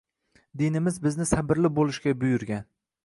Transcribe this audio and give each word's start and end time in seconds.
Dinimiz 0.61 0.97
bizni 1.03 1.27
sabrli 1.33 1.73
bo‘lishga 1.81 2.15
buyurgan 2.25 2.67